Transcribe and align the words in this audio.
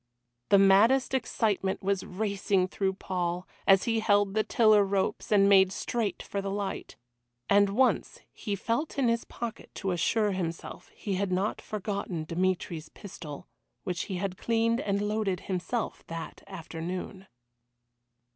The 0.49 0.57
maddest 0.57 1.13
excitement 1.13 1.83
was 1.83 2.03
racing 2.03 2.69
through 2.69 2.93
Paul, 2.93 3.47
as 3.67 3.83
he 3.83 3.99
held 3.99 4.33
the 4.33 4.43
tiller 4.43 4.83
ropes 4.83 5.31
and 5.31 5.47
made 5.47 5.71
straight 5.71 6.23
for 6.23 6.41
the 6.41 6.49
light. 6.49 6.95
And 7.51 7.69
once 7.69 8.19
he 8.33 8.55
felt 8.55 8.97
in 8.97 9.09
his 9.09 9.25
pocket 9.25 9.69
to 9.75 9.91
assure 9.91 10.31
himself 10.31 10.87
he 10.95 11.13
had 11.13 11.31
not 11.31 11.61
forgotten 11.61 12.23
Dmitry's 12.23 12.89
pistol, 12.89 13.47
which 13.83 14.05
he 14.05 14.15
had 14.15 14.37
cleaned 14.39 14.81
and 14.81 15.03
loaded 15.03 15.41
himself 15.41 16.03
that 16.07 16.41
afternoon. 16.47 17.27